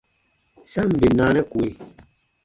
Sa 0.71 0.81
ǹ 0.89 0.91
bè 0.99 1.07
naanɛ 1.17 1.41
kue. 1.51 1.67